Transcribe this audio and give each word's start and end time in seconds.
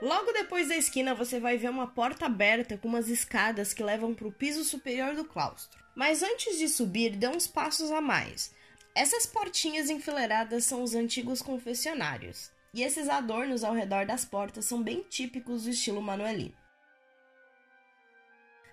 Logo 0.00 0.32
depois 0.32 0.68
da 0.68 0.76
esquina 0.76 1.12
você 1.12 1.40
vai 1.40 1.56
ver 1.56 1.70
uma 1.70 1.88
porta 1.88 2.26
aberta 2.26 2.78
com 2.78 2.86
umas 2.86 3.08
escadas 3.08 3.74
que 3.74 3.82
levam 3.82 4.14
para 4.14 4.28
o 4.28 4.32
piso 4.32 4.62
superior 4.62 5.14
do 5.16 5.24
claustro. 5.24 5.82
Mas 5.94 6.22
antes 6.22 6.56
de 6.56 6.68
subir, 6.68 7.16
dê 7.16 7.26
uns 7.26 7.48
passos 7.48 7.90
a 7.90 8.00
mais. 8.00 8.54
Essas 8.94 9.26
portinhas 9.26 9.90
enfileiradas 9.90 10.64
são 10.64 10.82
os 10.82 10.94
antigos 10.94 11.42
confessionários, 11.42 12.50
e 12.72 12.82
esses 12.82 13.08
adornos 13.08 13.64
ao 13.64 13.74
redor 13.74 14.06
das 14.06 14.24
portas 14.24 14.64
são 14.64 14.82
bem 14.82 15.02
típicos 15.02 15.64
do 15.64 15.70
estilo 15.70 16.00
manuelino. 16.00 16.54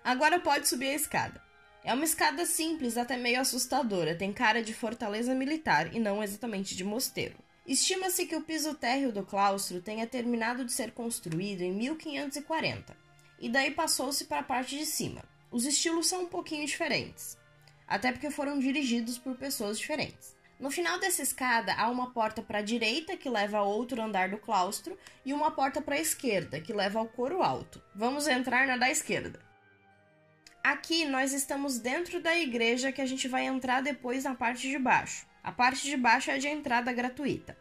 Agora 0.04 0.38
pode 0.38 0.68
subir 0.68 0.90
a 0.90 0.94
escada. 0.94 1.42
É 1.82 1.92
uma 1.92 2.04
escada 2.04 2.46
simples, 2.46 2.96
até 2.96 3.16
meio 3.16 3.40
assustadora, 3.40 4.14
tem 4.14 4.32
cara 4.32 4.62
de 4.62 4.72
fortaleza 4.72 5.34
militar 5.34 5.92
e 5.92 5.98
não 5.98 6.22
exatamente 6.22 6.76
de 6.76 6.84
mosteiro. 6.84 7.36
Estima-se 7.66 8.26
que 8.26 8.36
o 8.36 8.42
piso 8.42 8.74
térreo 8.74 9.10
do 9.10 9.24
claustro 9.24 9.80
tenha 9.80 10.06
terminado 10.06 10.64
de 10.64 10.72
ser 10.72 10.92
construído 10.92 11.62
em 11.62 11.72
1540, 11.72 12.96
e 13.40 13.48
daí 13.48 13.72
passou-se 13.72 14.24
para 14.26 14.38
a 14.38 14.44
parte 14.44 14.78
de 14.78 14.86
cima. 14.86 15.24
Os 15.50 15.64
estilos 15.64 16.06
são 16.06 16.22
um 16.22 16.28
pouquinho 16.28 16.64
diferentes, 16.64 17.36
até 17.88 18.12
porque 18.12 18.30
foram 18.30 18.58
dirigidos 18.58 19.18
por 19.18 19.36
pessoas 19.36 19.78
diferentes. 19.78 20.36
No 20.60 20.70
final 20.70 20.98
dessa 21.00 21.22
escada 21.22 21.74
há 21.74 21.90
uma 21.90 22.12
porta 22.12 22.40
para 22.40 22.60
a 22.60 22.62
direita 22.62 23.16
que 23.16 23.28
leva 23.28 23.58
a 23.58 23.62
outro 23.62 24.00
andar 24.00 24.30
do 24.30 24.38
claustro 24.38 24.96
e 25.24 25.34
uma 25.34 25.50
porta 25.50 25.82
para 25.82 25.96
a 25.96 26.00
esquerda 26.00 26.60
que 26.60 26.72
leva 26.72 26.98
ao 26.98 27.06
coro 27.06 27.42
alto. 27.42 27.82
Vamos 27.94 28.26
entrar 28.26 28.66
na 28.66 28.76
da 28.76 28.88
esquerda. 28.88 29.40
Aqui 30.64 31.04
nós 31.04 31.32
estamos 31.32 31.78
dentro 31.78 32.20
da 32.20 32.36
igreja 32.38 32.90
que 32.90 33.02
a 33.02 33.06
gente 33.06 33.28
vai 33.28 33.44
entrar 33.44 33.82
depois 33.82 34.24
na 34.24 34.34
parte 34.34 34.68
de 34.68 34.78
baixo. 34.78 35.26
A 35.46 35.52
parte 35.52 35.84
de 35.84 35.96
baixo 35.96 36.28
é 36.28 36.38
de 36.38 36.48
entrada 36.48 36.92
gratuita. 36.92 37.56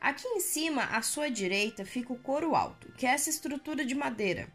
Aqui 0.00 0.26
em 0.26 0.40
cima, 0.40 0.82
à 0.86 1.00
sua 1.00 1.30
direita, 1.30 1.84
fica 1.84 2.12
o 2.12 2.18
coro 2.18 2.56
alto, 2.56 2.90
que 2.94 3.06
é 3.06 3.10
essa 3.10 3.30
estrutura 3.30 3.84
de 3.84 3.94
madeira. 3.94 4.48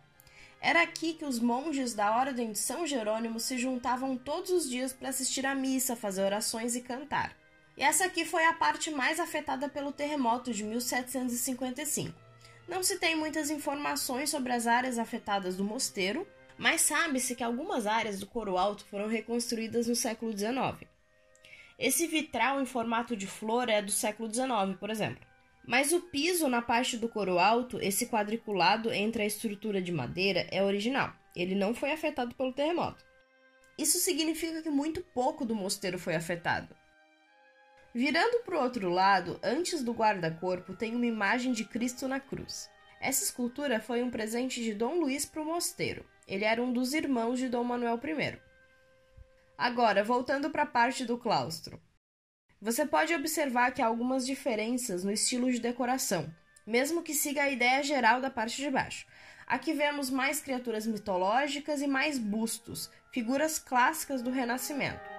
Era 0.59 0.81
aqui 0.81 1.13
que 1.13 1.23
os 1.23 1.39
monges 1.39 1.94
da 1.94 2.13
Ordem 2.17 2.52
de 2.52 2.58
São 2.58 2.85
Jerônimo 2.85 3.39
se 3.39 3.58
juntavam 3.58 4.17
todos 4.17 4.50
os 4.50 4.69
dias 4.69 4.91
para 4.91 5.08
assistir 5.08 5.45
à 5.45 5.55
missa, 5.55 5.95
fazer 5.95 6.23
orações 6.23 6.75
e 6.75 6.81
cantar. 6.81 7.33
E 7.77 7.81
essa 7.81 8.03
aqui 8.03 8.25
foi 8.25 8.44
a 8.44 8.52
parte 8.52 8.91
mais 8.91 9.22
afetada 9.22 9.69
pelo 9.69 9.94
terremoto 9.94 10.52
de 10.52 10.66
1755. 10.66 12.13
Não 12.67 12.83
se 12.83 13.00
tem 13.00 13.16
muitas 13.16 13.50
informações 13.50 14.30
sobre 14.30 14.52
as 14.52 14.67
áreas 14.67 15.00
afetadas 15.00 15.55
do 15.55 15.63
mosteiro, 15.63 16.28
mas 16.57 16.81
sabe-se 16.81 17.35
que 17.35 17.44
algumas 17.44 17.88
áreas 17.88 18.19
do 18.19 18.28
coro 18.28 18.57
alto 18.57 18.83
foram 18.83 19.07
reconstruídas 19.07 19.88
no 19.88 19.95
século 19.95 20.38
XIX. 20.38 20.94
Esse 21.78 22.08
vitral 22.08 22.62
em 22.62 22.66
formato 22.66 23.16
de 23.16 23.28
flor 23.28 23.70
é 23.70 23.81
do 23.81 23.92
século 23.92 24.34
XIX, 24.34 24.78
por 24.80 24.90
exemplo. 24.90 25.26
Mas 25.68 25.92
o 25.92 26.00
piso 26.00 26.48
na 26.48 26.62
parte 26.62 26.95
do 26.95 27.09
coro 27.09 27.40
alto, 27.40 27.80
esse 27.81 28.08
quadriculado 28.08 28.94
entre 28.94 29.23
a 29.23 29.26
estrutura 29.26 29.81
de 29.81 29.92
madeira, 29.92 30.48
é 30.52 30.64
original. 30.64 31.14
Ele 31.36 31.56
não 31.56 31.73
foi 31.73 31.92
afetado 31.92 32.34
pelo 32.36 32.53
terremoto. 32.53 33.03
Isso 33.78 33.98
significa 33.98 34.62
que 34.62 34.70
muito 34.70 35.02
pouco 35.02 35.44
do 35.44 35.56
mosteiro 35.56 36.00
foi 36.00 36.16
afetado. 36.16 36.76
Virando 37.94 38.40
para 38.44 38.58
o 38.58 38.62
outro 38.62 38.90
lado, 38.90 39.40
antes 39.44 39.84
do 39.84 39.94
guarda-corpo, 39.94 40.76
tem 40.76 40.96
uma 40.96 41.06
imagem 41.06 41.52
de 41.52 41.66
Cristo 41.66 42.08
na 42.08 42.20
cruz. 42.20 42.70
Essa 43.02 43.23
escultura 43.23 43.80
foi 43.80 44.02
um 44.02 44.09
presente 44.09 44.64
de 44.64 44.73
Dom 44.73 45.00
Luís 45.00 45.26
para 45.26 45.42
o 45.42 45.46
mosteiro. 45.46 46.06
Ele 46.28 46.46
era 46.46 46.62
um 46.62 46.72
dos 46.72 46.94
irmãos 46.94 47.40
de 47.40 47.50
Dom 47.50 47.64
Manuel 47.64 48.00
I. 48.03 48.40
Agora, 49.58 50.03
voltando 50.03 50.50
para 50.50 50.64
a 50.64 50.67
parte 50.67 51.06
do 51.06 51.17
claustro. 51.17 51.81
Você 52.61 52.86
pode 52.86 53.14
observar 53.14 53.72
que 53.72 53.81
há 53.81 53.86
algumas 53.86 54.25
diferenças 54.25 55.03
no 55.03 55.12
estilo 55.12 55.52
de 55.52 55.59
decoração, 55.59 56.34
mesmo 56.66 57.03
que 57.03 57.14
siga 57.14 57.44
a 57.44 57.50
ideia 57.50 57.84
geral 57.84 58.20
da 58.20 58.30
parte 58.30 58.58
de 58.58 58.70
baixo. 58.70 59.06
Aqui 59.47 59.73
vemos 59.73 60.09
mais 60.09 60.39
criaturas 60.42 60.88
mitológicas 60.88 61.81
e 61.81 61.88
mais 61.88 62.17
bustos, 62.17 62.89
figuras 63.12 63.59
clássicas 63.59 64.22
do 64.22 64.31
Renascimento. 64.31 65.15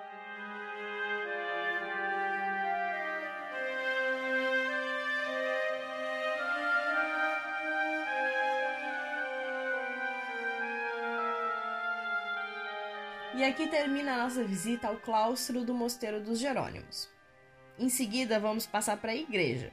E 13.36 13.44
aqui 13.44 13.68
termina 13.68 14.14
a 14.14 14.22
nossa 14.22 14.42
visita 14.42 14.88
ao 14.88 14.96
claustro 14.96 15.62
do 15.62 15.74
Mosteiro 15.74 16.22
dos 16.22 16.38
Jerônimos. 16.38 17.06
Em 17.78 17.90
seguida, 17.90 18.40
vamos 18.40 18.64
passar 18.64 18.96
para 18.96 19.12
a 19.12 19.14
igreja. 19.14 19.70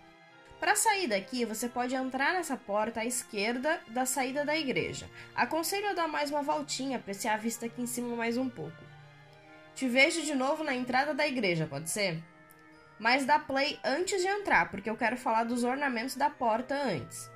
Para 0.60 0.76
sair 0.76 1.08
daqui, 1.08 1.46
você 1.46 1.70
pode 1.70 1.96
entrar 1.96 2.34
nessa 2.34 2.58
porta 2.58 3.00
à 3.00 3.06
esquerda 3.06 3.80
da 3.88 4.06
saída 4.06 4.44
da 4.44 4.58
igreja. 4.58 5.10
Aconselho 5.34 5.88
a 5.88 5.94
dar 5.94 6.10
mais 6.10 6.30
uma 6.30 6.42
voltinha, 6.42 6.98
apreciar 6.98 7.36
a 7.36 7.38
vista 7.38 7.66
aqui 7.66 7.82
em 7.82 7.88
cima 7.88 8.14
mais 8.18 8.36
um 8.36 8.50
pouco. 8.50 8.84
Te 9.74 9.88
vejo 9.88 10.24
de 10.24 10.36
novo 10.36 10.62
na 10.62 10.76
entrada 10.76 11.14
da 11.14 11.26
igreja, 11.26 11.66
pode 11.66 11.90
ser? 11.90 12.22
Mas 13.00 13.26
dá 13.26 13.40
play 13.40 13.80
antes 13.82 14.22
de 14.22 14.28
entrar, 14.28 14.70
porque 14.70 14.90
eu 14.90 14.98
quero 14.98 15.16
falar 15.16 15.46
dos 15.46 15.64
ornamentos 15.64 16.18
da 16.18 16.30
porta 16.30 16.76
antes. 16.76 17.32